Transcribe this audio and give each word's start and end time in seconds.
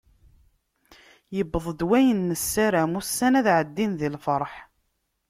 Yewweḍ-d 1.35 1.81
wayen 1.87 2.19
nessaram, 2.29 2.91
ussan 2.99 3.33
ad 3.39 3.47
ɛeddin 3.57 3.91
di 3.99 4.09
lferḥ. 4.15 4.53